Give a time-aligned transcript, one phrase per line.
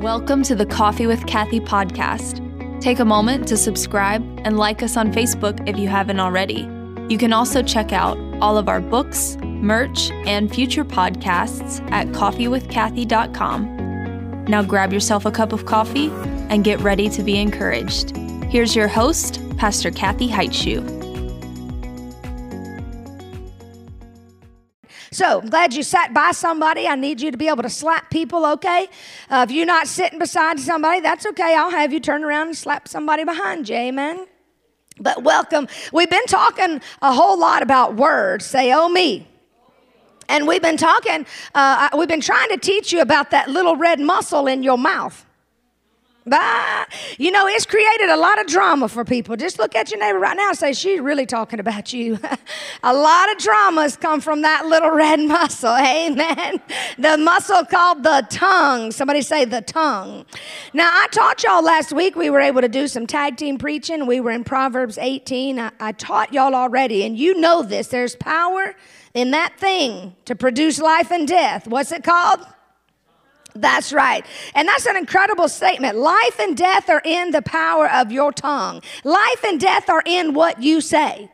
[0.00, 2.40] Welcome to the Coffee with Kathy podcast.
[2.80, 6.66] Take a moment to subscribe and like us on Facebook if you haven't already.
[7.10, 14.44] You can also check out all of our books, merch, and future podcasts at coffeewithkathy.com.
[14.46, 16.08] Now grab yourself a cup of coffee
[16.48, 18.16] and get ready to be encouraged.
[18.46, 20.99] Here's your host, Pastor Kathy Heitshoe.
[25.12, 26.86] So I'm glad you sat by somebody.
[26.86, 28.86] I need you to be able to slap people, okay?
[29.28, 31.56] Uh, if you're not sitting beside somebody, that's okay.
[31.56, 34.26] I'll have you turn around and slap somebody behind you, amen?
[35.00, 35.66] But welcome.
[35.92, 38.46] We've been talking a whole lot about words.
[38.46, 39.26] Say, oh, me.
[40.28, 43.98] And we've been talking, uh, we've been trying to teach you about that little red
[43.98, 45.26] muscle in your mouth.
[47.18, 49.36] You know, it's created a lot of drama for people.
[49.36, 52.18] Just look at your neighbor right now and say, She's really talking about you.
[52.82, 55.74] a lot of dramas come from that little red muscle.
[55.74, 56.60] Amen.
[56.98, 58.90] The muscle called the tongue.
[58.92, 60.24] Somebody say the tongue.
[60.72, 64.06] Now, I taught y'all last week, we were able to do some tag team preaching.
[64.06, 65.58] We were in Proverbs 18.
[65.58, 67.88] I, I taught y'all already, and you know this.
[67.88, 68.74] There's power
[69.14, 71.66] in that thing to produce life and death.
[71.66, 72.46] What's it called?
[73.54, 74.24] That's right.
[74.54, 75.96] And that's an incredible statement.
[75.96, 78.82] Life and death are in the power of your tongue.
[79.04, 81.30] Life and death are in what you say.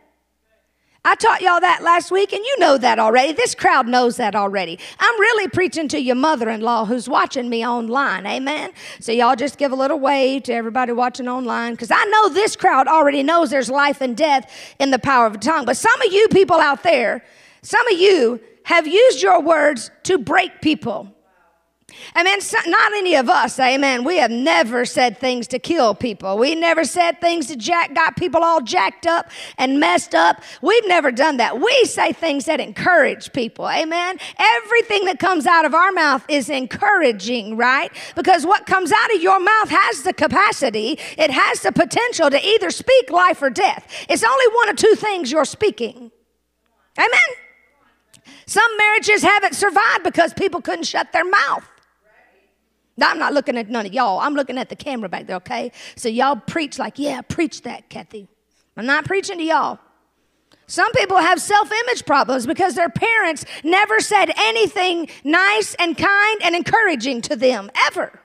[1.08, 3.32] I taught y'all that last week, and you know that already.
[3.32, 4.76] This crowd knows that already.
[4.98, 8.26] I'm really preaching to your mother in law who's watching me online.
[8.26, 8.72] Amen.
[8.98, 12.56] So, y'all just give a little wave to everybody watching online because I know this
[12.56, 15.64] crowd already knows there's life and death in the power of a tongue.
[15.64, 17.24] But some of you people out there,
[17.62, 21.15] some of you have used your words to break people.
[22.16, 22.38] Amen.
[22.66, 24.02] Not any of us, amen.
[24.02, 26.36] We have never said things to kill people.
[26.36, 30.42] We never said things to jack, got people all jacked up and messed up.
[30.62, 31.60] We've never done that.
[31.60, 34.18] We say things that encourage people, amen.
[34.38, 37.92] Everything that comes out of our mouth is encouraging, right?
[38.14, 42.46] Because what comes out of your mouth has the capacity, it has the potential to
[42.46, 43.86] either speak life or death.
[44.08, 46.10] It's only one of two things you're speaking.
[46.98, 47.36] Amen.
[48.46, 51.68] Some marriages haven't survived because people couldn't shut their mouth.
[53.00, 54.20] I'm not looking at none of y'all.
[54.20, 55.72] I'm looking at the camera back there, okay?
[55.96, 58.28] So y'all preach like, yeah, preach that, Kathy.
[58.76, 59.78] I'm not preaching to y'all.
[60.66, 66.40] Some people have self image problems because their parents never said anything nice and kind
[66.42, 68.20] and encouraging to them, ever.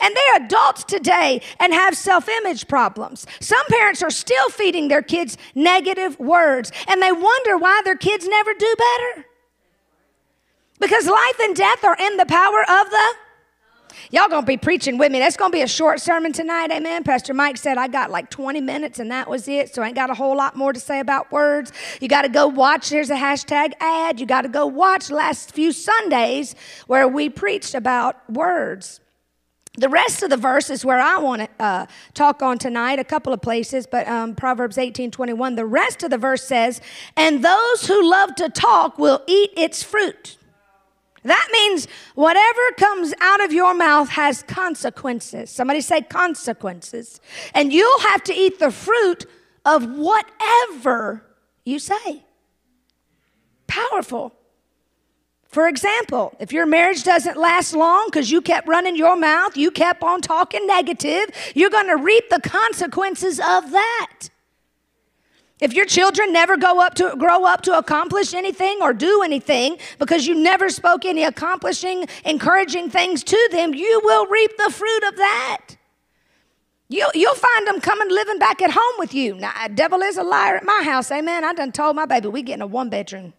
[0.00, 3.26] And they're adults today and have self image problems.
[3.40, 8.28] Some parents are still feeding their kids negative words and they wonder why their kids
[8.28, 9.26] never do better.
[10.78, 13.14] Because life and death are in the power of the
[14.10, 15.18] Y'all gonna be preaching with me.
[15.18, 17.04] That's gonna be a short sermon tonight, amen.
[17.04, 19.96] Pastor Mike said I got like 20 minutes and that was it, so I ain't
[19.96, 21.72] got a whole lot more to say about words.
[22.00, 24.20] You gotta go watch, there's a hashtag ad.
[24.20, 26.54] You gotta go watch last few Sundays
[26.86, 29.00] where we preached about words.
[29.78, 33.04] The rest of the verse is where I want to uh, talk on tonight, a
[33.04, 35.54] couple of places, but um, Proverbs 18 21.
[35.54, 36.82] The rest of the verse says,
[37.16, 40.36] And those who love to talk will eat its fruit.
[41.24, 45.50] That means whatever comes out of your mouth has consequences.
[45.50, 47.20] Somebody say consequences.
[47.54, 49.26] And you'll have to eat the fruit
[49.64, 51.24] of whatever
[51.64, 52.24] you say.
[53.68, 54.34] Powerful.
[55.48, 59.70] For example, if your marriage doesn't last long because you kept running your mouth, you
[59.70, 64.30] kept on talking negative, you're going to reap the consequences of that.
[65.62, 69.78] If your children never go up to grow up to accomplish anything or do anything
[70.00, 75.04] because you never spoke any accomplishing, encouraging things to them, you will reap the fruit
[75.04, 75.76] of that.
[76.88, 79.36] You, you'll find them coming living back at home with you.
[79.36, 81.12] Now, devil is a liar at my house.
[81.12, 81.44] Amen.
[81.44, 83.32] I done told my baby we getting a one bedroom.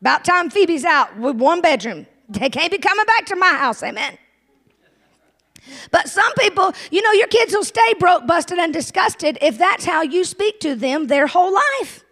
[0.00, 2.06] About time Phoebe's out with one bedroom.
[2.28, 3.82] They can't be coming back to my house.
[3.82, 4.16] Amen.
[5.90, 9.84] But some people, you know, your kids will stay broke, busted, and disgusted if that's
[9.84, 12.04] how you speak to them their whole life.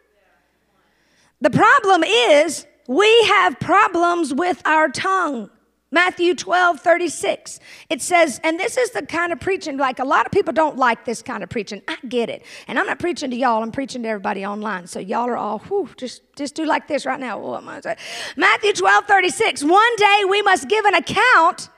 [1.40, 5.50] The problem is we have problems with our tongue.
[5.94, 7.60] Matthew 12, 36.
[7.90, 10.78] It says, and this is the kind of preaching, like a lot of people don't
[10.78, 11.82] like this kind of preaching.
[11.86, 12.44] I get it.
[12.66, 14.86] And I'm not preaching to y'all, I'm preaching to everybody online.
[14.86, 17.38] So y'all are all, whew, just, just do like this right now.
[17.38, 17.98] What am I saying?
[18.36, 19.64] Matthew 12, 36.
[19.64, 21.68] One day we must give an account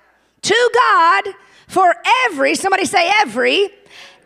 [0.42, 1.34] to God
[1.66, 1.94] for
[2.26, 3.68] every, somebody say every,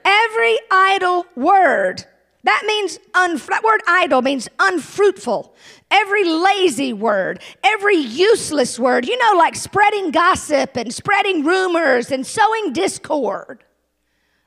[0.05, 2.05] every idle word.
[2.45, 5.55] That means, un, that word idle means unfruitful.
[5.91, 12.27] Every lazy word, every useless word, you know, like spreading gossip and spreading rumors and
[12.27, 13.65] sowing discord.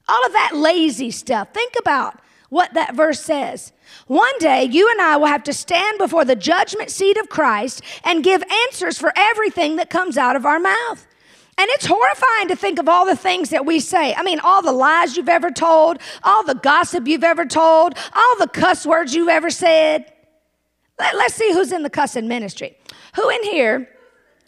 [0.07, 1.53] All of that lazy stuff.
[1.53, 3.71] Think about what that verse says.
[4.07, 7.81] One day, you and I will have to stand before the judgment seat of Christ
[8.03, 11.07] and give answers for everything that comes out of our mouth.
[11.57, 14.13] And it's horrifying to think of all the things that we say.
[14.13, 18.37] I mean, all the lies you've ever told, all the gossip you've ever told, all
[18.39, 20.11] the cuss words you've ever said.
[20.97, 22.77] Let, us see who's in the cussing ministry.
[23.15, 23.89] Who in here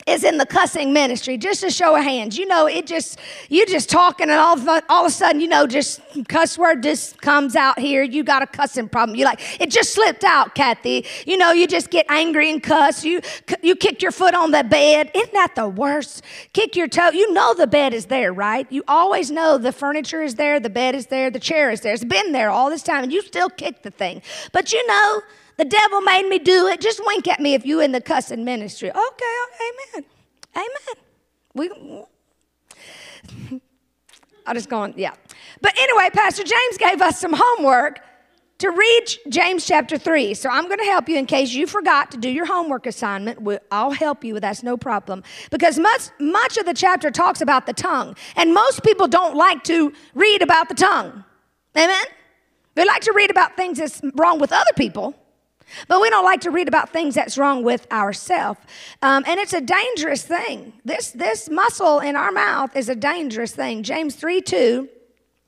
[0.07, 2.37] is in the cussing ministry, just a show of hands.
[2.37, 3.19] You know, it just,
[3.49, 6.83] you just talking and all of, all of a sudden, you know, just cuss word
[6.83, 8.03] just comes out here.
[8.03, 9.17] You got a cussing problem.
[9.17, 11.05] You like, it just slipped out, Kathy.
[11.25, 13.03] You know, you just get angry and cuss.
[13.03, 13.21] You,
[13.61, 15.11] you kick your foot on the bed.
[15.13, 16.23] Isn't that the worst?
[16.53, 17.09] Kick your toe.
[17.09, 18.67] You know the bed is there, right?
[18.69, 21.93] You always know the furniture is there, the bed is there, the chair is there.
[21.93, 24.21] It's been there all this time and you still kick the thing.
[24.51, 25.21] But you know,
[25.57, 26.81] the devil made me do it.
[26.81, 28.89] Just wink at me if you in the cussing ministry.
[28.89, 29.35] Okay,
[29.95, 30.05] amen.
[30.55, 30.69] Amen.
[31.53, 31.69] We
[34.45, 35.13] I just going, yeah.
[35.61, 38.01] But anyway, Pastor James gave us some homework
[38.59, 40.33] to read James chapter 3.
[40.33, 43.45] So I'm going to help you in case you forgot to do your homework assignment.
[43.71, 44.39] I'll help you.
[44.39, 45.23] That's no problem.
[45.51, 48.15] Because much, much of the chapter talks about the tongue.
[48.35, 51.23] And most people don't like to read about the tongue.
[51.75, 52.05] Amen?
[52.75, 55.15] They like to read about things that's wrong with other people.
[55.87, 58.59] But we don't like to read about things that's wrong with ourselves.
[59.01, 60.73] Um, and it's a dangerous thing.
[60.85, 63.83] This, this muscle in our mouth is a dangerous thing.
[63.83, 64.89] James 3 2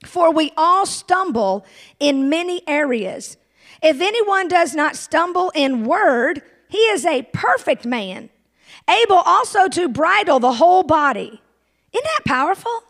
[0.05, 1.65] For we all stumble
[1.99, 3.37] in many areas.
[3.81, 8.29] If anyone does not stumble in word, he is a perfect man,
[8.89, 11.41] able also to bridle the whole body.
[11.93, 12.84] Isn't that powerful?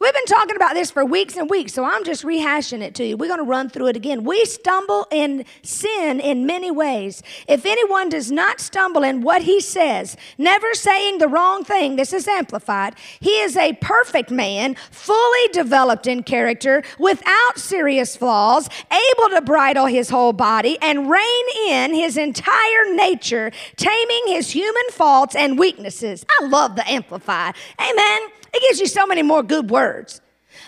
[0.00, 3.04] We've been talking about this for weeks and weeks, so I'm just rehashing it to
[3.04, 3.18] you.
[3.18, 4.24] We're going to run through it again.
[4.24, 7.22] We stumble in sin in many ways.
[7.46, 12.14] If anyone does not stumble in what he says, never saying the wrong thing, this
[12.14, 19.28] is amplified, he is a perfect man, fully developed in character, without serious flaws, able
[19.34, 25.36] to bridle his whole body and rein in his entire nature, taming his human faults
[25.36, 26.24] and weaknesses.
[26.40, 27.54] I love the amplified.
[27.78, 28.30] Amen.
[28.52, 30.20] It gives you so many more good words.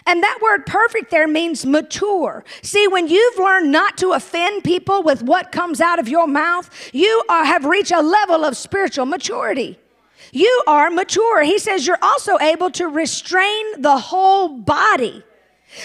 [0.07, 2.45] And that word perfect there means mature.
[2.63, 6.71] See, when you've learned not to offend people with what comes out of your mouth,
[6.93, 9.79] you are, have reached a level of spiritual maturity.
[10.33, 11.43] You are mature.
[11.43, 15.23] He says you're also able to restrain the whole body.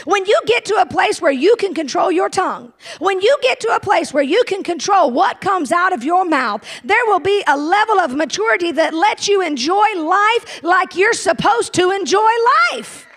[0.06, 3.60] When you get to a place where you can control your tongue, when you get
[3.62, 7.20] to a place where you can control what comes out of your mouth, there will
[7.20, 12.30] be a level of maturity that lets you enjoy life like you're supposed to enjoy
[12.72, 13.08] life.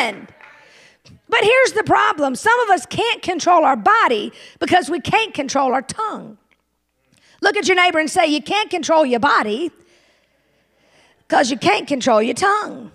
[0.00, 0.26] Amen.
[1.28, 5.72] But here's the problem some of us can't control our body because we can't control
[5.72, 6.38] our tongue.
[7.40, 9.70] Look at your neighbor and say, You can't control your body
[11.26, 12.90] because you can't control your tongue.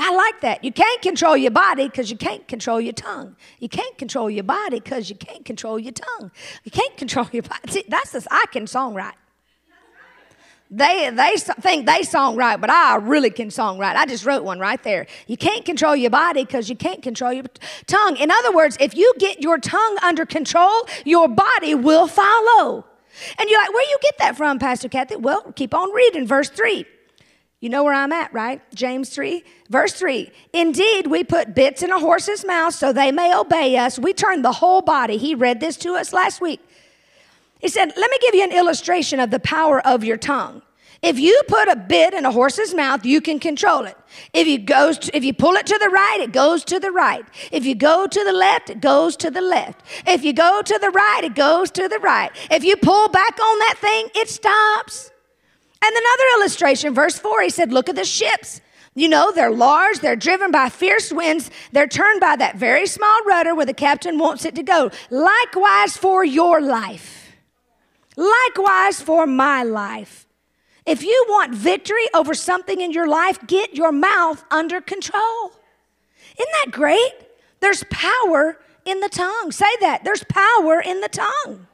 [0.00, 0.64] I like that.
[0.64, 3.36] You can't control your body because you can't control your tongue.
[3.58, 6.30] You can't control your body because you can't control your tongue.
[6.64, 7.70] You can't control your body.
[7.70, 8.26] See, that's this.
[8.30, 9.12] I can songwrite.
[10.70, 13.96] They, they think they songwrite, but I really can songwrite.
[13.96, 15.06] I just wrote one right there.
[15.26, 17.44] You can't control your body because you can't control your
[17.86, 18.16] tongue.
[18.16, 22.86] In other words, if you get your tongue under control, your body will follow.
[23.38, 25.16] And you're like, where you get that from, Pastor Kathy?
[25.16, 26.86] Well, keep on reading verse 3.
[27.60, 28.62] You know where I'm at, right?
[28.74, 30.30] James 3, verse 3.
[30.54, 33.98] Indeed, we put bits in a horse's mouth so they may obey us.
[33.98, 35.18] We turn the whole body.
[35.18, 36.60] He read this to us last week.
[37.58, 40.62] He said, Let me give you an illustration of the power of your tongue.
[41.02, 43.96] If you put a bit in a horse's mouth, you can control it.
[44.34, 46.90] If you goes to, if you pull it to the right, it goes to the
[46.90, 47.24] right.
[47.52, 49.82] If you go to the left, it goes to the left.
[50.06, 52.30] If you go to the right, it goes to the right.
[52.50, 55.09] If you pull back on that thing, it stops.
[55.82, 58.60] And another illustration, verse 4, he said, Look at the ships.
[58.94, 63.22] You know, they're large, they're driven by fierce winds, they're turned by that very small
[63.24, 64.90] rudder where the captain wants it to go.
[65.10, 67.32] Likewise for your life.
[68.16, 70.26] Likewise for my life.
[70.86, 75.52] If you want victory over something in your life, get your mouth under control.
[76.36, 77.12] Isn't that great?
[77.60, 79.52] There's power in the tongue.
[79.52, 80.04] Say that.
[80.04, 81.66] There's power in the tongue.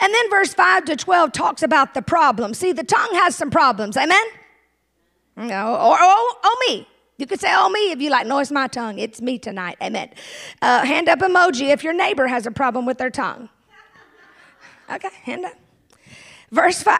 [0.00, 2.54] And then verse 5 to 12 talks about the problem.
[2.54, 3.96] See, the tongue has some problems.
[3.96, 4.24] Amen?
[5.36, 6.88] No, or oh, oh me.
[7.16, 8.26] You could say, oh, me, if you like.
[8.26, 8.98] No, it's my tongue.
[8.98, 9.76] It's me tonight.
[9.80, 10.10] Amen.
[10.60, 13.48] Uh, hand up emoji if your neighbor has a problem with their tongue.
[14.92, 15.54] Okay, hand up.
[16.50, 16.98] Verse 5.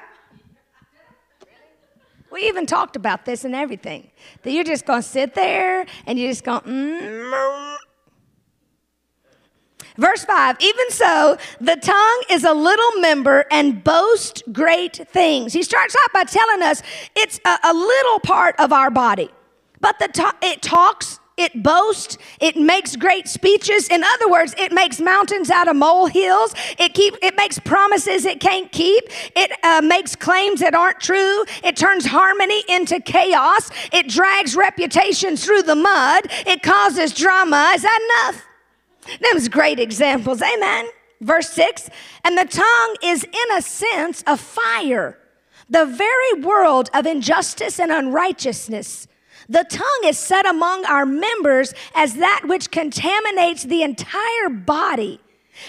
[2.31, 4.11] We even talked about this and everything.
[4.43, 7.77] That you're just going to sit there and you're just going, mm,
[9.97, 15.53] Verse 5 Even so, the tongue is a little member and boasts great things.
[15.53, 16.83] He starts out by telling us
[17.15, 19.31] it's a, a little part of our body,
[19.81, 23.89] but the to- it talks it boasts, it makes great speeches.
[23.89, 26.55] In other words, it makes mountains out of molehills.
[26.79, 29.05] It keep it makes promises it can't keep.
[29.35, 31.45] It uh, makes claims that aren't true.
[31.65, 33.71] It turns harmony into chaos.
[33.93, 36.27] It drags reputations through the mud.
[36.47, 37.73] It causes drama.
[37.75, 38.47] Is that enough?
[39.21, 40.43] Them's great examples.
[40.43, 40.87] Amen.
[41.21, 41.91] Verse 6
[42.25, 45.19] And the tongue is, in a sense, a fire,
[45.69, 49.09] the very world of injustice and unrighteousness.
[49.49, 55.21] The tongue is set among our members as that which contaminates the entire body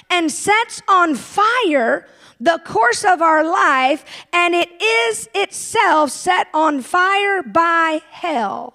[0.10, 2.08] and sets on fire
[2.39, 8.74] the course of our life, and it is itself set on fire by hell.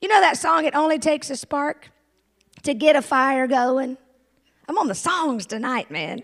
[0.00, 1.90] You know that song, It Only Takes a Spark
[2.64, 3.96] to get a fire going?
[4.68, 6.22] I'm on the songs tonight, man.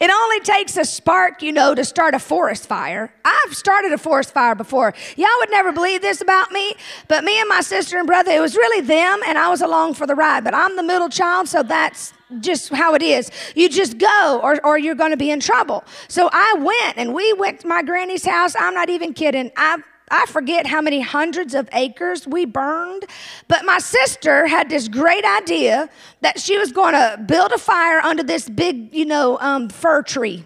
[0.00, 3.12] It only takes a spark, you know, to start a forest fire.
[3.24, 4.92] I've started a forest fire before.
[5.16, 6.74] Y'all would never believe this about me,
[7.08, 9.94] but me and my sister and brother, it was really them, and I was along
[9.94, 10.44] for the ride.
[10.44, 13.30] But I'm the middle child, so that's just how it is.
[13.54, 15.84] You just go, or, or you're going to be in trouble.
[16.08, 18.54] So I went, and we went to my granny's house.
[18.58, 19.50] I'm not even kidding.
[19.56, 19.78] I
[20.12, 23.06] I forget how many hundreds of acres we burned,
[23.48, 25.88] but my sister had this great idea
[26.20, 30.02] that she was going to build a fire under this big, you know, um, fir
[30.02, 30.44] tree.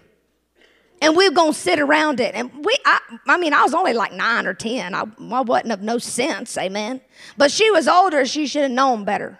[1.01, 2.33] And we were going to sit around it.
[2.33, 4.95] And we, I, I mean, I was only like nine or 10.
[4.95, 7.01] I, I wasn't of no sense, amen.
[7.35, 9.37] But she was older, she should have known better,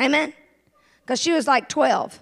[0.00, 0.34] amen.
[1.02, 2.20] Because she was like 12.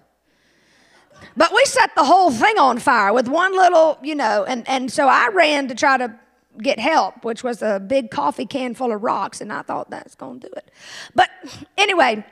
[1.39, 4.93] But we set the whole thing on fire with one little, you know, and, and
[4.93, 6.15] so I ran to try to
[6.59, 10.15] get help, which was a big coffee can full of rocks, and I thought that's
[10.41, 10.71] to do it.
[11.15, 11.31] But
[11.77, 12.25] anyway,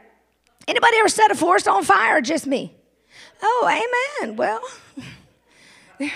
[0.68, 2.74] anybody ever set a forest on fire just me?
[3.42, 4.36] Oh, amen.
[4.36, 4.60] Well,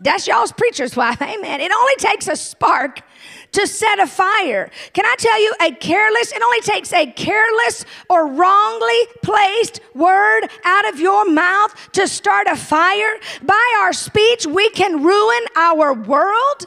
[0.00, 1.20] that's y'all's preacher's wife.
[1.20, 1.60] Amen.
[1.60, 3.02] It only takes a spark
[3.52, 4.70] to set a fire.
[4.92, 10.48] Can I tell you, a careless, it only takes a careless or wrongly placed word
[10.64, 13.18] out of your mouth to start a fire.
[13.42, 16.66] By our speech, we can ruin our world.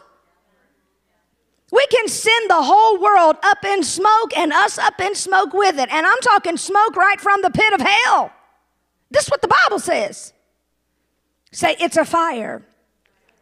[1.71, 5.79] We can send the whole world up in smoke and us up in smoke with
[5.79, 5.89] it.
[5.89, 8.33] And I'm talking smoke right from the pit of hell.
[9.09, 10.33] This is what the Bible says.
[11.53, 12.63] Say, it's a fire.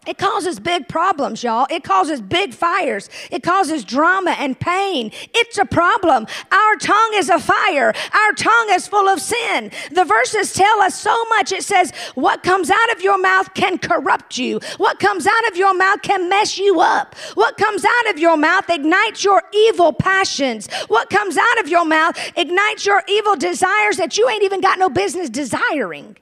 [0.10, 1.68] It causes big problems, y'all.
[1.70, 3.12] It causes big fires.
[3.30, 5.12] It causes drama and pain.
[5.36, 6.25] It's a problem.
[6.51, 7.94] Our tongue is a fire.
[8.12, 9.70] Our tongue is full of sin.
[9.92, 11.51] The verses tell us so much.
[11.51, 14.60] It says, What comes out of your mouth can corrupt you.
[14.78, 17.13] What comes out of your mouth can mess you up.
[17.36, 20.68] What comes out of your mouth ignites your evil passions.
[20.88, 24.80] What comes out of your mouth ignites your evil desires that you ain't even got
[24.80, 26.18] no business desiring.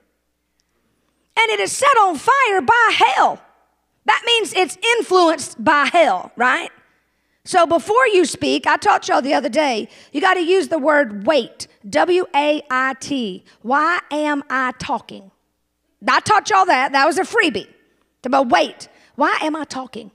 [1.39, 3.41] And it is set on fire by hell.
[4.07, 6.71] That means it's influenced by hell, right?
[7.43, 10.79] So before you speak, I taught y'all the other day, you got to use the
[10.79, 11.67] word wait.
[11.89, 13.45] W A I T.
[13.61, 15.31] Why am I talking?
[16.07, 16.91] I taught y'all that.
[16.91, 17.67] That was a freebie.
[18.25, 18.89] About wait.
[19.15, 20.11] Why am I talking?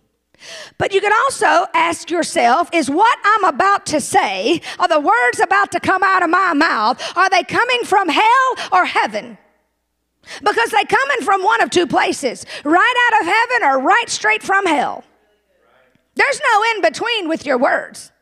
[0.77, 5.41] But you can also ask yourself is what I'm about to say, are the words
[5.41, 9.39] about to come out of my mouth, are they coming from hell or heaven?
[10.41, 14.43] Because they coming from one of two places right out of heaven or right straight
[14.43, 15.05] from hell.
[16.15, 18.13] There's no in between with your words.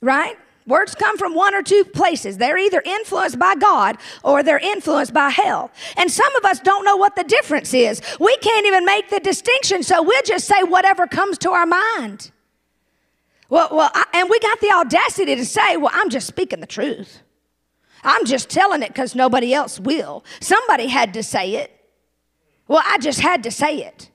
[0.00, 0.36] Right?
[0.66, 2.38] Words come from one or two places.
[2.38, 5.70] They're either influenced by God or they're influenced by hell.
[5.96, 8.00] And some of us don't know what the difference is.
[8.18, 12.30] We can't even make the distinction, so we'll just say whatever comes to our mind.
[13.50, 16.66] Well, well I, and we got the audacity to say, well, I'm just speaking the
[16.66, 17.20] truth.
[18.04, 20.24] I'm just telling it because nobody else will.
[20.40, 21.70] Somebody had to say it.
[22.68, 24.10] Well, I just had to say it.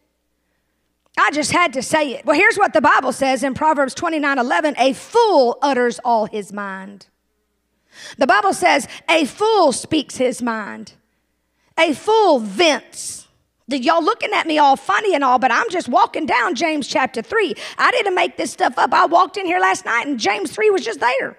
[1.17, 2.25] I just had to say it.
[2.25, 6.53] Well, here's what the Bible says in Proverbs 29 11 a fool utters all his
[6.53, 7.07] mind.
[8.17, 10.93] The Bible says a fool speaks his mind,
[11.77, 13.27] a fool vents.
[13.67, 17.21] Y'all looking at me all funny and all, but I'm just walking down James chapter
[17.21, 17.53] 3.
[17.77, 18.93] I didn't make this stuff up.
[18.93, 21.37] I walked in here last night and James 3 was just there.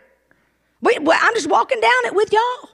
[0.84, 2.70] I'm just walking down it with y'all.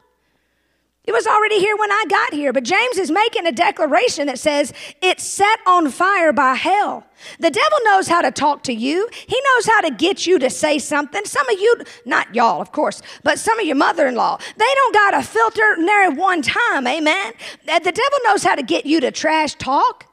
[1.06, 4.40] It was already here when I got here, but James is making a declaration that
[4.40, 7.06] says it's set on fire by hell.
[7.38, 9.08] The devil knows how to talk to you.
[9.12, 11.24] He knows how to get you to say something.
[11.24, 14.74] Some of you, not y'all, of course, but some of your mother in law, they
[14.74, 17.34] don't got a filter near one time, amen?
[17.66, 20.06] The devil knows how to get you to trash talk.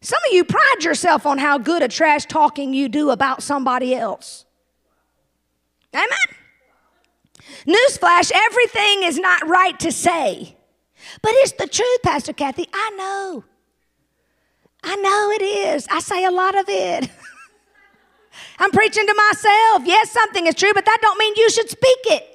[0.00, 3.96] Some of you pride yourself on how good a trash talking you do about somebody
[3.96, 4.44] else.
[5.92, 6.08] Amen?
[7.66, 10.56] Newsflash, everything is not right to say.
[11.22, 12.68] But it's the truth, Pastor Kathy.
[12.72, 13.44] I know.
[14.82, 15.86] I know it is.
[15.90, 17.10] I say a lot of it.
[18.58, 19.82] I'm preaching to myself.
[19.84, 22.34] Yes, something is true, but that don't mean you should speak it.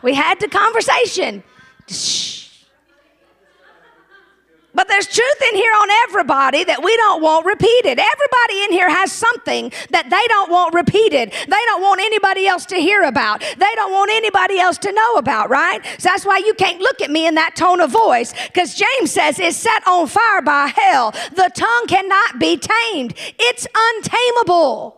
[0.00, 1.42] We had the conversation.
[1.88, 2.27] Shh.
[4.78, 7.98] But there's truth in here on everybody that we don't want repeated.
[7.98, 11.32] Everybody in here has something that they don't want repeated.
[11.32, 13.40] They don't want anybody else to hear about.
[13.40, 15.84] They don't want anybody else to know about, right?
[15.98, 19.10] So that's why you can't look at me in that tone of voice because James
[19.10, 21.10] says it's set on fire by hell.
[21.34, 24.96] The tongue cannot be tamed, it's untamable.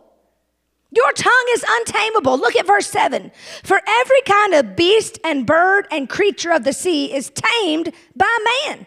[0.91, 2.37] Your tongue is untamable.
[2.37, 3.31] Look at verse 7.
[3.63, 8.37] For every kind of beast and bird and creature of the sea is tamed by
[8.67, 8.85] man.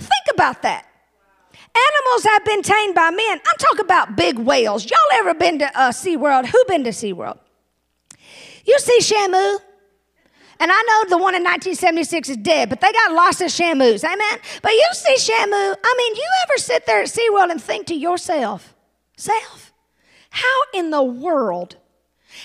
[0.00, 0.86] Think about that.
[1.52, 3.38] Animals have been tamed by men.
[3.46, 4.90] I'm talking about big whales.
[4.90, 6.46] Y'all ever been to uh, SeaWorld?
[6.46, 7.38] Who been to SeaWorld?
[8.64, 9.58] You see Shamu?
[10.58, 14.04] And I know the one in 1976 is dead, but they got lots of Shamus,
[14.04, 14.38] amen?
[14.60, 17.94] But you see Shamu, I mean, you ever sit there at SeaWorld and think to
[17.94, 18.74] yourself,
[19.16, 19.72] self,
[20.30, 21.76] how in the world,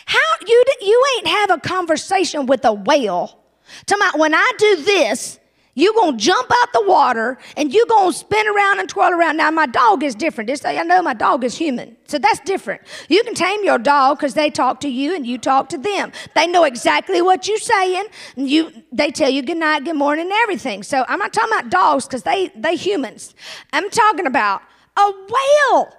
[0.05, 3.39] how you, you ain't have a conversation with a whale?
[3.85, 5.39] Talking about when I do this,
[5.75, 9.35] you gonna jump out the water and you gonna spin around and twirl around.
[9.35, 10.49] Now my dog is different.
[10.57, 12.81] So you know, my dog is human, so that's different.
[13.09, 16.13] You can tame your dog because they talk to you and you talk to them.
[16.33, 18.05] They know exactly what you're saying.
[18.37, 20.81] And you, they tell you good night, good morning, and everything.
[20.81, 23.35] So I'm not talking about dogs because they they humans.
[23.73, 24.61] I'm talking about
[24.97, 25.93] a whale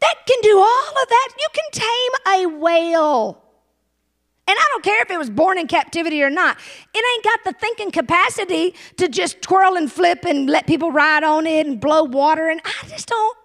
[0.00, 1.28] that can do all of that.
[1.38, 3.43] You can tame a whale.
[4.46, 6.58] And I don't care if it was born in captivity or not.
[6.92, 11.24] It ain't got the thinking capacity to just twirl and flip and let people ride
[11.24, 12.50] on it and blow water.
[12.50, 13.38] And I just don't.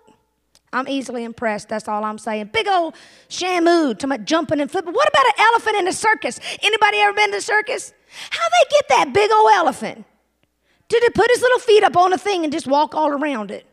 [0.72, 1.70] I'm easily impressed.
[1.70, 2.50] That's all I'm saying.
[2.53, 2.96] Big old
[3.29, 4.94] shamu, to my jumping and flipping.
[4.94, 6.39] What about an elephant in a circus?
[6.62, 7.94] Anybody ever been to a circus?
[8.29, 10.06] How they get that big old elephant?
[10.89, 13.51] Did it put his little feet up on a thing and just walk all around
[13.51, 13.65] it?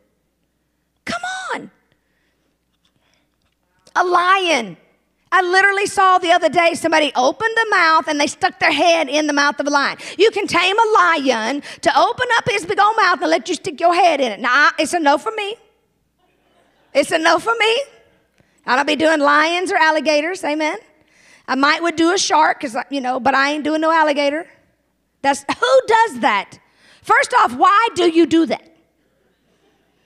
[1.04, 1.22] Come
[1.54, 1.70] on.
[3.96, 4.76] A lion.
[5.36, 9.10] I literally saw the other day somebody open the mouth and they stuck their head
[9.10, 9.98] in the mouth of a lion.
[10.16, 13.54] You can tame a lion to open up his big old mouth and let you
[13.54, 14.40] stick your head in it.
[14.40, 15.56] Now, it's a no for me.
[16.94, 17.82] It's a no for me.
[18.64, 20.78] I don't be doing lions or alligators, amen.
[21.46, 24.46] I might would do a shark, cause you know, but I ain't doing no alligator.
[25.20, 26.58] That's who does that?
[27.02, 28.74] First off, why do you do that?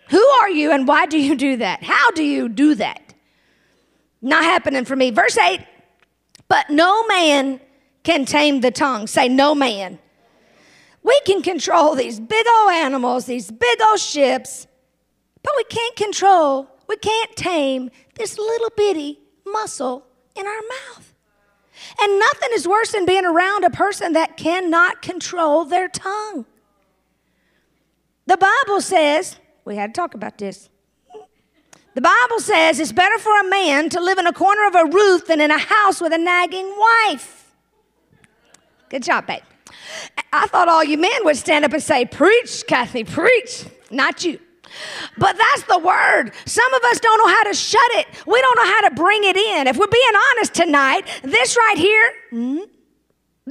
[0.09, 1.85] Who are you and why do you do that?
[1.85, 3.10] How do you do that?
[4.23, 5.11] Not happening for me.
[5.11, 5.61] Verse 8,
[6.49, 7.61] but no man
[8.03, 9.07] can tame the tongue.
[9.07, 9.99] Say, no man.
[11.03, 14.67] We can control these big old animals, these big old ships,
[15.43, 20.07] but we can't control, we can't tame this little bitty muscle
[20.37, 21.15] in our mouth.
[22.01, 26.47] And nothing is worse than being around a person that cannot control their tongue.
[28.27, 30.70] The Bible says, we had to talk about this.
[31.95, 34.85] The Bible says it's better for a man to live in a corner of a
[34.85, 37.53] roof than in a house with a nagging wife.
[38.89, 39.43] Good job, babe.
[40.33, 43.65] I thought all you men would stand up and say, Preach, Kathy, preach.
[43.91, 44.39] Not you.
[45.19, 46.33] But that's the word.
[46.47, 48.07] Some of us don't know how to shut it.
[48.27, 49.67] We don't know how to bring it in.
[49.67, 52.69] If we're being honest tonight, this right here, mm,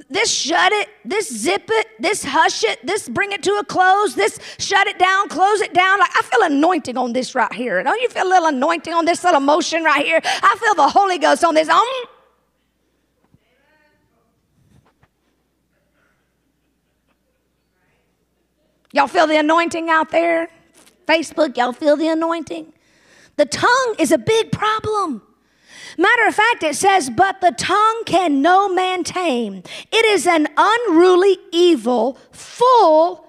[0.10, 4.16] this shut it, this zip it, this hush it, this bring it to a close,
[4.16, 6.00] this shut it down, close it down.
[6.00, 7.82] Like I feel anointing on this right here.
[7.84, 10.20] Don't you feel a little anointing on this little motion right here?
[10.24, 11.70] I feel the Holy Ghost on this.
[11.70, 11.86] Um.
[18.92, 20.50] Y'all feel the anointing out there?
[21.08, 22.72] Facebook, y'all feel the anointing?
[23.36, 25.22] The tongue is a big problem.
[25.98, 29.64] Matter of fact, it says, But the tongue can no man tame.
[29.92, 33.26] It is an unruly evil full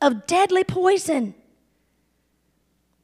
[0.00, 1.34] of deadly poison.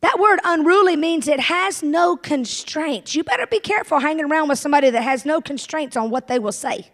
[0.00, 3.14] That word unruly means it has no constraints.
[3.14, 6.38] You better be careful hanging around with somebody that has no constraints on what they
[6.38, 6.88] will say.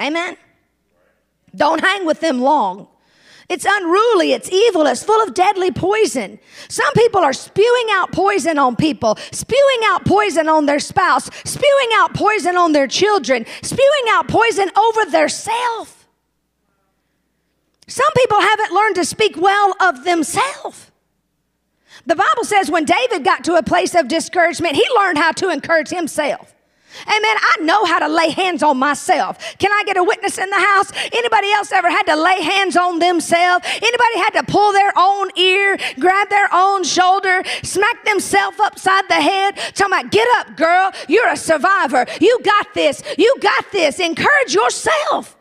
[0.00, 0.36] Amen?
[1.54, 2.88] Don't hang with them long.
[3.48, 6.38] It's unruly, it's evil, it's full of deadly poison.
[6.68, 11.88] Some people are spewing out poison on people, spewing out poison on their spouse, spewing
[11.94, 16.08] out poison on their children, spewing out poison over their self.
[17.86, 20.90] Some people haven't learned to speak well of themselves.
[22.06, 25.50] The Bible says when David got to a place of discouragement, he learned how to
[25.50, 26.53] encourage himself.
[27.06, 27.36] Amen.
[27.36, 29.38] I know how to lay hands on myself.
[29.58, 30.92] Can I get a witness in the house?
[31.12, 33.66] Anybody else ever had to lay hands on themselves?
[33.66, 39.14] Anybody had to pull their own ear, grab their own shoulder, smack themselves upside the
[39.14, 39.56] head?
[39.74, 40.92] Talking about, get up, girl.
[41.08, 42.06] You're a survivor.
[42.20, 43.02] You got this.
[43.18, 44.00] You got this.
[44.00, 45.36] Encourage yourself.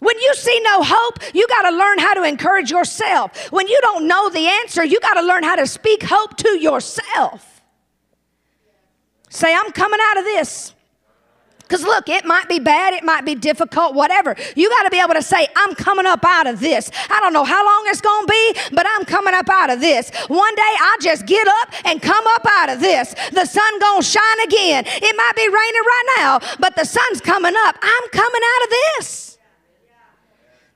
[0.00, 3.50] When you see no hope, you got to learn how to encourage yourself.
[3.50, 6.60] When you don't know the answer, you got to learn how to speak hope to
[6.60, 7.53] yourself.
[9.34, 10.72] Say, I'm coming out of this.
[11.58, 14.36] Because look, it might be bad, it might be difficult, whatever.
[14.54, 16.88] You got to be able to say, I'm coming up out of this.
[17.10, 19.80] I don't know how long it's going to be, but I'm coming up out of
[19.80, 20.12] this.
[20.28, 23.12] One day I just get up and come up out of this.
[23.32, 24.84] The sun going to shine again.
[24.86, 27.76] It might be raining right now, but the sun's coming up.
[27.82, 29.33] I'm coming out of this.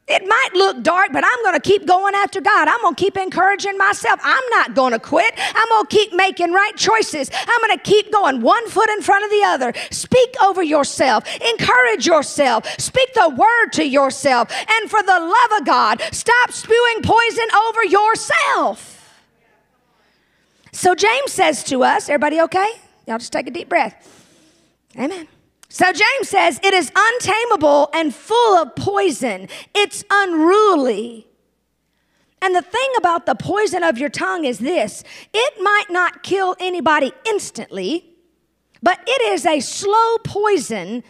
[0.09, 2.67] It might look dark, but I'm going to keep going after God.
[2.69, 4.21] I'm going to keep encouraging myself.
[4.23, 5.35] I'm not going to quit.
[5.37, 7.31] I'm going to keep making right choices.
[7.33, 9.73] I'm going to keep going one foot in front of the other.
[9.91, 11.25] Speak over yourself.
[11.53, 12.67] Encourage yourself.
[12.81, 14.51] Speak the word to yourself.
[14.51, 18.95] And for the love of God, stop spewing poison over yourself.
[20.73, 22.71] So James says to us, everybody okay?
[23.07, 24.27] Y'all just take a deep breath.
[24.97, 25.29] Amen.
[25.69, 29.49] So James says it is untamable and full of poison.
[29.75, 31.27] It's unruly.
[32.41, 36.57] And the thing about the poison of your tongue is this it might not kill
[36.59, 38.15] anybody instantly,
[38.83, 41.03] but it is a slow poison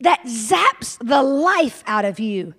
[0.00, 2.54] that zaps the life out of you.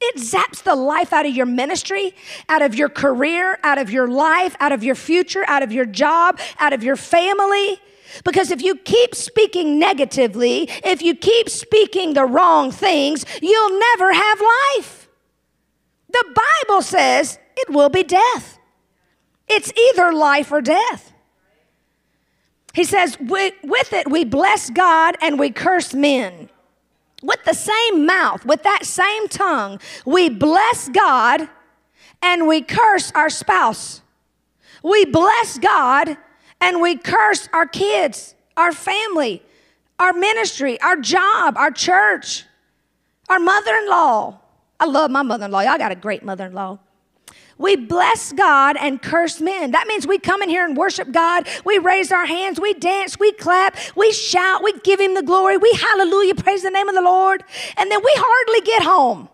[0.00, 2.14] It zaps the life out of your ministry,
[2.48, 5.86] out of your career, out of your life, out of your future, out of your
[5.86, 7.80] job, out of your family.
[8.24, 14.12] Because if you keep speaking negatively, if you keep speaking the wrong things, you'll never
[14.12, 14.40] have
[14.76, 15.08] life.
[16.10, 18.58] The Bible says it will be death.
[19.48, 21.12] It's either life or death.
[22.74, 26.48] He says, with it we bless God and we curse men.
[27.22, 31.48] With the same mouth, with that same tongue, we bless God
[32.20, 34.02] and we curse our spouse.
[34.82, 36.16] We bless God
[36.62, 39.42] and we curse our kids, our family,
[39.98, 42.44] our ministry, our job, our church,
[43.28, 44.38] our mother in law.
[44.78, 45.60] I love my mother in law.
[45.60, 46.78] Y'all got a great mother in law.
[47.58, 49.72] We bless God and curse men.
[49.72, 51.46] That means we come in here and worship God.
[51.64, 55.56] We raise our hands, we dance, we clap, we shout, we give Him the glory,
[55.56, 57.44] we hallelujah, praise the name of the Lord.
[57.76, 59.28] And then we hardly get home.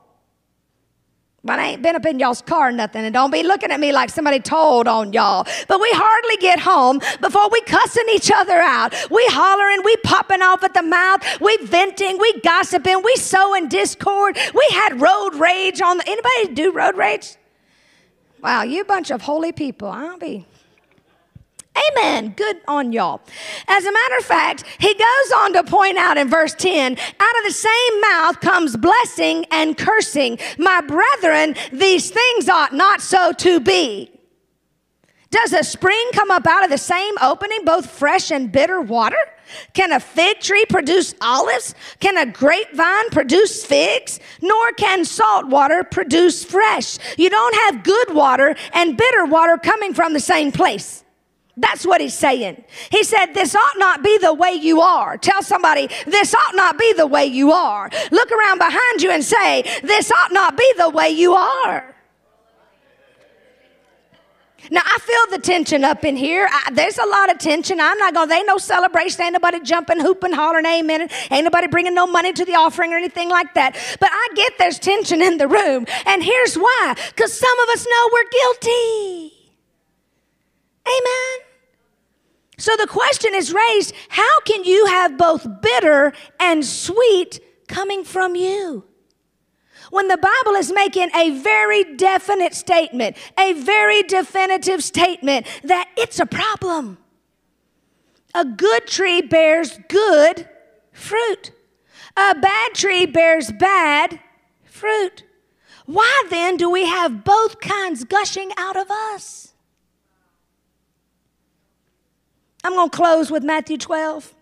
[1.44, 3.92] But I ain't been up in y'all's car nothing, and don't be looking at me
[3.92, 5.46] like somebody told on y'all.
[5.68, 8.92] But we hardly get home before we cussing each other out.
[9.09, 14.37] We hollering, we popping off at the mouth, we venting, we gossiping, we sowing discord.
[14.53, 17.37] We had road rage on the anybody do road rage?
[18.42, 19.88] Wow, you bunch of holy people.
[19.88, 20.44] I'll be
[21.91, 22.35] Amen.
[22.37, 23.21] Good on y'all.
[23.67, 27.38] As a matter of fact, he goes on to point out in verse 10 out
[27.38, 30.38] of the same mouth comes blessing and cursing.
[30.59, 34.12] My brethren, these things ought not so to be.
[35.31, 39.19] Does a spring come up out of the same opening, both fresh and bitter water?
[39.75, 41.75] Can a fig tree produce olives?
[42.01, 44.21] Can a grapevine produce figs?
[44.41, 46.99] Nor can salt water produce fresh.
[47.19, 51.05] You don't have good water and bitter water coming from the same place.
[51.61, 52.62] That's what he's saying.
[52.90, 55.18] He said, This ought not be the way you are.
[55.18, 57.90] Tell somebody, This ought not be the way you are.
[58.12, 61.97] Look around behind you and say, This ought not be the way you are.
[64.71, 66.47] Now I feel the tension up in here.
[66.49, 67.81] I, there's a lot of tension.
[67.81, 68.29] I'm not going.
[68.29, 69.23] There ain't no celebration.
[69.23, 71.09] Ain't nobody jumping, hooping, hollering, amen.
[71.31, 73.75] Ain't nobody bringing no money to the offering or anything like that.
[73.99, 77.87] But I get there's tension in the room, and here's why: because some of us
[77.88, 79.33] know we're guilty.
[80.87, 81.47] Amen.
[82.59, 88.35] So the question is raised how can you have both bitter and sweet coming from
[88.35, 88.85] you?
[89.90, 96.18] When the Bible is making a very definite statement, a very definitive statement that it's
[96.18, 96.99] a problem.
[98.35, 100.49] A good tree bears good
[100.92, 101.53] fruit,
[102.16, 104.21] a bad tree bears bad
[104.64, 105.23] fruit.
[105.87, 109.55] Why then do we have both kinds gushing out of us?
[112.64, 114.35] I'm going to close with Matthew 12.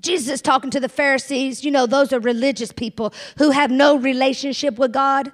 [0.00, 1.64] Jesus is talking to the Pharisees.
[1.64, 5.32] You know, those are religious people who have no relationship with God.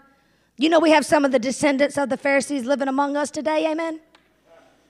[0.56, 3.70] You know, we have some of the descendants of the Pharisees living among us today,
[3.70, 4.00] amen?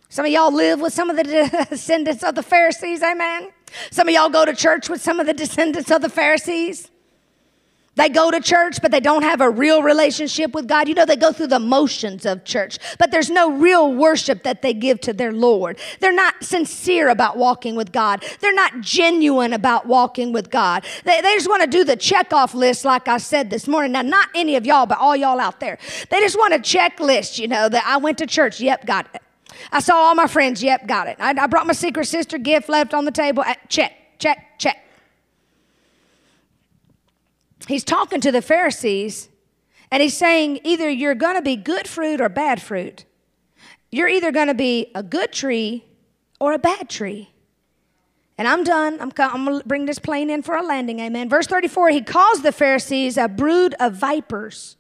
[0.09, 3.51] Some of y'all live with some of the descendants of the Pharisees, amen?
[3.91, 6.91] Some of y'all go to church with some of the descendants of the Pharisees.
[7.97, 10.89] They go to church, but they don't have a real relationship with God.
[10.89, 14.63] You know, they go through the motions of church, but there's no real worship that
[14.63, 15.79] they give to their Lord.
[16.01, 18.25] They're not sincere about walking with God.
[18.41, 20.85] They're not genuine about walking with God.
[21.05, 23.93] They, they just want to do the checkoff list, like I said this morning.
[23.93, 25.79] Now, not any of y'all, but all y'all out there.
[26.11, 28.61] They just want a checklist, you know, that I went to church.
[28.61, 29.23] Yep, got it.
[29.71, 30.63] I saw all my friends.
[30.63, 31.17] Yep, got it.
[31.21, 33.45] I, I brought my secret sister gift left on the table.
[33.47, 34.84] Uh, check, check, check.
[37.67, 39.29] He's talking to the Pharisees
[39.91, 43.05] And he's saying either you're going to be good fruit or bad fruit.
[43.93, 45.85] You're either going to be a good tree
[46.41, 47.31] or a bad tree.
[48.37, 48.95] And I'm done.
[48.95, 50.99] I'm, I'm going to bring this plane in for a landing.
[50.99, 51.29] Amen.
[51.29, 54.77] Verse 34 He calls the Pharisees a brood of vipers.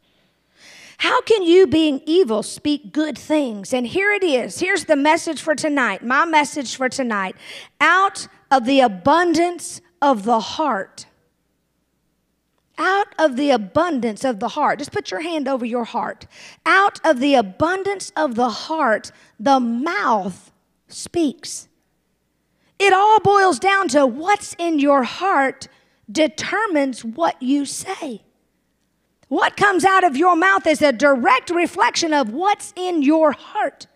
[0.98, 3.72] How can you, being evil, speak good things?
[3.72, 4.58] And here it is.
[4.58, 6.04] Here's the message for tonight.
[6.04, 7.36] My message for tonight.
[7.80, 11.06] Out of the abundance of the heart.
[12.76, 14.80] Out of the abundance of the heart.
[14.80, 16.26] Just put your hand over your heart.
[16.66, 20.50] Out of the abundance of the heart, the mouth
[20.88, 21.68] speaks.
[22.78, 25.68] It all boils down to what's in your heart
[26.10, 28.22] determines what you say.
[29.28, 33.86] What comes out of your mouth is a direct reflection of what's in your heart.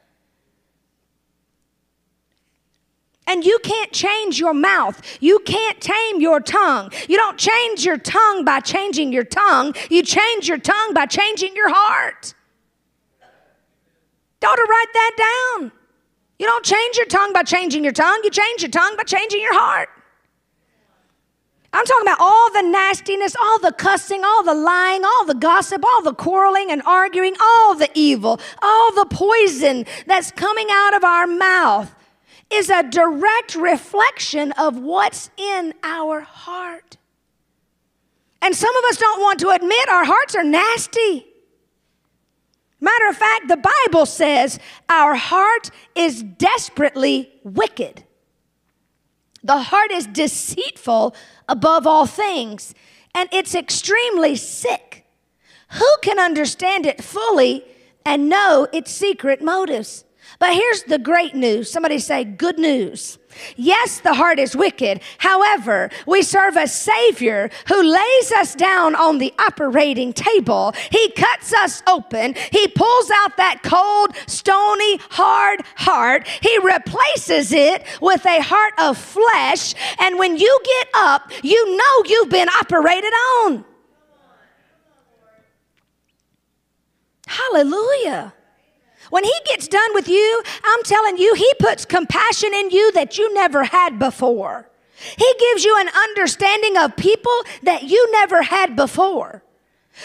[3.29, 5.01] And you can't change your mouth.
[5.21, 6.91] You can't tame your tongue.
[7.09, 9.75] You don't change your tongue by changing your tongue.
[9.91, 12.33] You change your tongue by changing your heart.
[14.41, 15.73] Daughter, write that down.
[16.39, 18.21] You don't change your tongue by changing your tongue.
[18.25, 19.91] You change your tongue by changing your heart.
[21.71, 25.85] I'm talking about all the nastiness, all the cussing, all the lying, all the gossip,
[25.85, 31.05] all the quarreling and arguing, all the evil, all the poison that's coming out of
[31.05, 31.95] our mouth
[32.51, 36.97] is a direct reflection of what's in our heart.
[38.41, 41.27] And some of us don't want to admit our hearts are nasty.
[42.81, 43.57] Matter of fact, the
[43.87, 44.59] Bible says
[44.89, 48.05] our heart is desperately wicked.
[49.43, 51.15] The heart is deceitful
[51.49, 52.75] above all things,
[53.15, 55.05] and it's extremely sick.
[55.73, 57.65] Who can understand it fully
[58.07, 60.05] and know its secret motives?
[60.39, 61.71] But here's the great news.
[61.71, 63.19] Somebody say, good news.
[63.57, 65.01] Yes, the heart is wicked.
[65.19, 70.75] However, we serve a Savior who lays us down on the operating table.
[70.91, 72.35] He cuts us open.
[72.53, 76.27] He pulls out that cold, stony, hard heart.
[76.41, 79.75] He replaces it with a heart of flesh.
[79.99, 83.65] And when you get up, you know you've been operated on.
[87.27, 88.35] Hallelujah.
[89.11, 93.19] When he gets done with you, I'm telling you, he puts compassion in you that
[93.19, 94.69] you never had before.
[95.17, 99.43] He gives you an understanding of people that you never had before.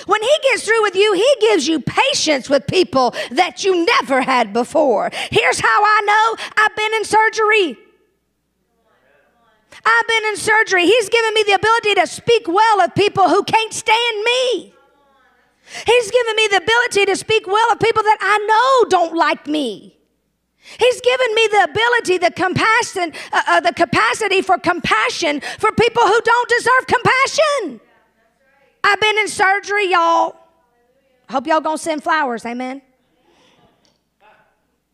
[0.05, 4.21] When he gets through with you, he gives you patience with people that you never
[4.21, 5.11] had before.
[5.31, 7.77] Here's how I know I've been in surgery.
[9.85, 10.85] I've been in surgery.
[10.85, 14.73] He's given me the ability to speak well of people who can't stand me.
[15.85, 19.47] He's given me the ability to speak well of people that I know don't like
[19.47, 19.97] me.
[20.79, 26.03] He's given me the ability, the compassion, uh, uh, the capacity for compassion for people
[26.03, 27.81] who don't deserve compassion.
[28.83, 30.37] I've been in surgery, y'all.
[31.29, 32.81] Hope y'all gonna send flowers, amen.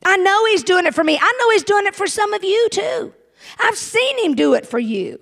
[0.04, 1.20] I know he's doing it for me.
[1.22, 3.13] I know he's doing it for some of you too.
[3.60, 5.20] I've seen him do it for you.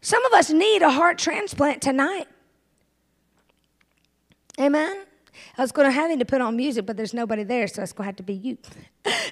[0.00, 2.28] Some of us need a heart transplant tonight.
[4.60, 5.06] Amen.
[5.58, 7.82] I was going to have him to put on music, but there's nobody there, so
[7.82, 8.58] it's going to have to be you.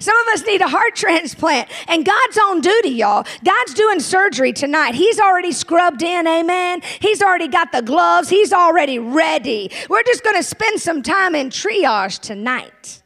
[0.00, 3.26] Some of us need a heart transplant, and God's on duty, y'all.
[3.44, 4.94] God's doing surgery tonight.
[4.94, 6.82] He's already scrubbed in, amen.
[7.00, 9.70] He's already got the gloves, He's already ready.
[9.88, 13.02] We're just going to spend some time in triage tonight.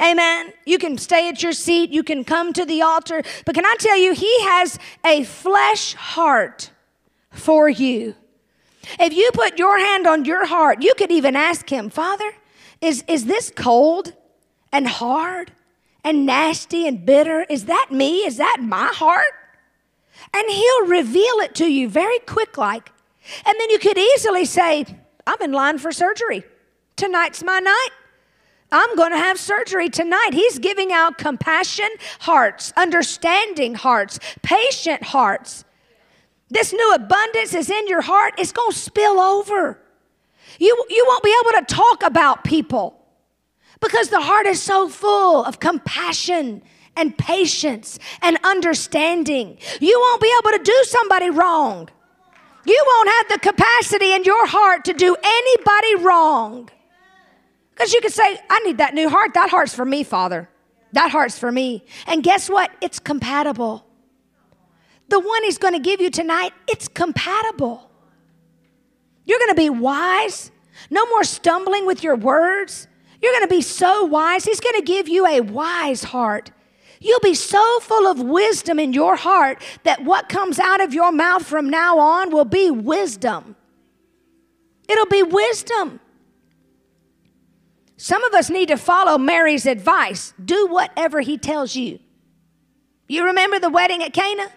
[0.00, 0.52] Amen.
[0.64, 3.74] You can stay at your seat, you can come to the altar, but can I
[3.78, 6.70] tell you, He has a flesh heart
[7.30, 8.14] for you.
[8.98, 12.32] If you put your hand on your heart, you could even ask him, Father,
[12.80, 14.14] is, is this cold
[14.72, 15.52] and hard
[16.04, 17.44] and nasty and bitter?
[17.48, 18.20] Is that me?
[18.20, 19.32] Is that my heart?
[20.34, 22.90] And he'll reveal it to you very quick like.
[23.44, 24.84] And then you could easily say,
[25.26, 26.44] I'm in line for surgery.
[26.96, 27.90] Tonight's my night.
[28.70, 30.30] I'm going to have surgery tonight.
[30.32, 31.88] He's giving out compassion
[32.20, 35.64] hearts, understanding hearts, patient hearts.
[36.50, 39.80] This new abundance is in your heart, it's going to spill over.
[40.58, 42.98] You, you won't be able to talk about people
[43.80, 46.62] because the heart is so full of compassion
[46.96, 49.58] and patience and understanding.
[49.80, 51.88] You won't be able to do somebody wrong.
[52.66, 56.68] You won't have the capacity in your heart to do anybody wrong.
[57.70, 59.34] Because you can say, I need that new heart.
[59.34, 60.48] That heart's for me, Father.
[60.92, 61.84] That heart's for me.
[62.06, 62.72] And guess what?
[62.80, 63.84] It's compatible
[65.08, 67.90] the one he's going to give you tonight, it's compatible.
[69.24, 70.50] You're going to be wise.
[70.90, 72.88] No more stumbling with your words.
[73.20, 74.44] You're going to be so wise.
[74.44, 76.50] He's going to give you a wise heart.
[77.00, 81.12] You'll be so full of wisdom in your heart that what comes out of your
[81.12, 83.56] mouth from now on will be wisdom.
[84.88, 86.00] It'll be wisdom.
[87.96, 91.98] Some of us need to follow Mary's advice do whatever he tells you.
[93.08, 94.50] You remember the wedding at Cana?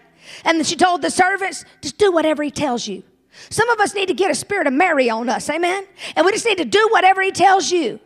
[0.44, 3.02] And she told the servants, just do whatever he tells you.
[3.50, 5.86] Some of us need to get a spirit of Mary on us, amen?
[6.16, 7.98] And we just need to do whatever he tells you.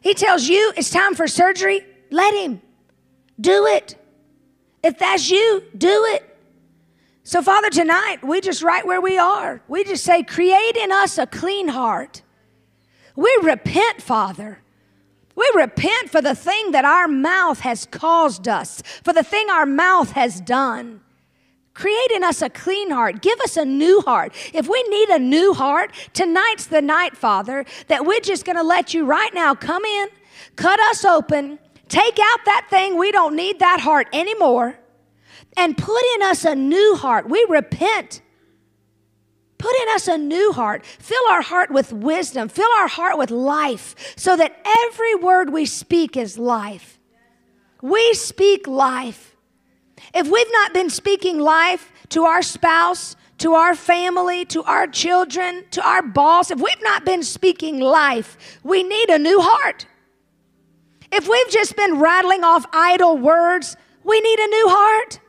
[0.00, 2.60] He tells you it's time for surgery, let him.
[3.40, 3.96] Do it.
[4.82, 6.30] If that's you, do it.
[7.22, 9.62] So, Father, tonight, we just right where we are.
[9.66, 12.22] We just say, create in us a clean heart.
[13.16, 14.60] We repent, Father.
[15.34, 19.66] We repent for the thing that our mouth has caused us, for the thing our
[19.66, 21.00] mouth has done.
[21.74, 23.20] Create in us a clean heart.
[23.20, 24.32] Give us a new heart.
[24.54, 28.62] If we need a new heart, tonight's the night, Father, that we're just going to
[28.62, 30.08] let you right now come in,
[30.54, 31.58] cut us open,
[31.88, 32.96] take out that thing.
[32.96, 34.78] We don't need that heart anymore,
[35.56, 37.28] and put in us a new heart.
[37.28, 38.22] We repent.
[39.58, 40.84] Put in us a new heart.
[40.86, 42.48] Fill our heart with wisdom.
[42.48, 47.00] Fill our heart with life so that every word we speak is life.
[47.82, 49.33] We speak life.
[50.12, 55.64] If we've not been speaking life to our spouse, to our family, to our children,
[55.72, 59.86] to our boss, if we've not been speaking life, we need a new heart.
[61.10, 65.20] If we've just been rattling off idle words, we need a new heart.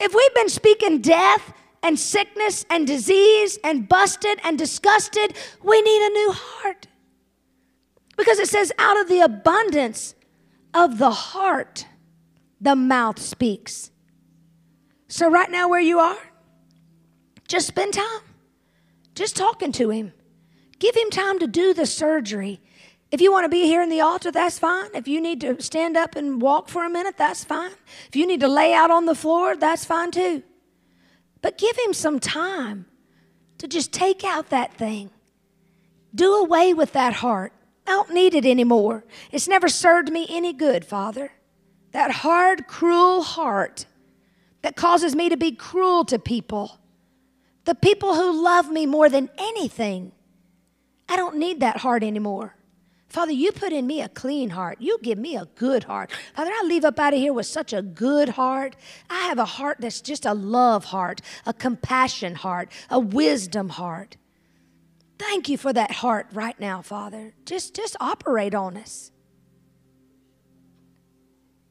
[0.00, 6.06] If we've been speaking death and sickness and disease and busted and disgusted, we need
[6.06, 6.86] a new heart.
[8.16, 10.14] Because it says, out of the abundance
[10.74, 11.86] of the heart,
[12.60, 13.90] the mouth speaks.
[15.08, 16.18] So, right now, where you are,
[17.46, 18.20] just spend time
[19.18, 20.12] just talking to him.
[20.78, 22.60] Give him time to do the surgery.
[23.10, 24.90] If you want to be here in the altar, that's fine.
[24.94, 27.72] If you need to stand up and walk for a minute, that's fine.
[28.06, 30.42] If you need to lay out on the floor, that's fine too.
[31.42, 32.86] But give him some time
[33.58, 35.10] to just take out that thing.
[36.14, 37.52] Do away with that heart.
[37.86, 39.04] I don't need it anymore.
[39.32, 41.32] It's never served me any good, Father
[41.92, 43.86] that hard, cruel heart
[44.62, 46.78] that causes me to be cruel to people,
[47.64, 50.12] the people who love me more than anything.
[51.08, 52.54] I don't need that heart anymore.
[53.08, 54.78] Father, you put in me a clean heart.
[54.80, 56.12] You give me a good heart.
[56.34, 58.76] Father, I leave up out of here with such a good heart.
[59.08, 64.18] I have a heart that's just a love heart, a compassion heart, a wisdom heart.
[65.18, 67.32] Thank you for that heart right now, Father.
[67.46, 69.10] Just, just operate on us.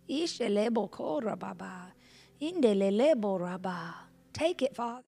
[0.10, 1.94] Ishelebo korababa.
[2.42, 3.94] Indelelebo raba.
[4.34, 5.07] Take it, Father.